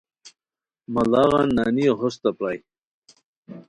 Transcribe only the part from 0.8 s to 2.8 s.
مڑاغان نا نیو ہوستہ پرائے